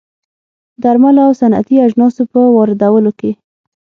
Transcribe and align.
درملو 0.83 1.21
او 1.27 1.31
صنعتي 1.41 1.75
اجناسو 1.87 2.21
په 2.31 2.39
واردولو 2.55 3.11
کې 3.19 3.31